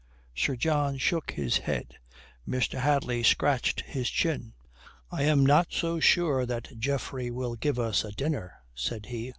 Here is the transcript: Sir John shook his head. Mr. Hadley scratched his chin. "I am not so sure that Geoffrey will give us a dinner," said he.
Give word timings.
Sir 0.33 0.55
John 0.55 0.97
shook 0.97 1.29
his 1.29 1.59
head. 1.59 1.99
Mr. 2.49 2.79
Hadley 2.79 3.21
scratched 3.21 3.81
his 3.81 4.09
chin. 4.09 4.53
"I 5.11 5.21
am 5.25 5.45
not 5.45 5.67
so 5.69 5.99
sure 5.99 6.43
that 6.47 6.79
Geoffrey 6.79 7.29
will 7.29 7.53
give 7.53 7.77
us 7.77 8.03
a 8.03 8.09
dinner," 8.11 8.63
said 8.73 9.05
he. 9.05 9.29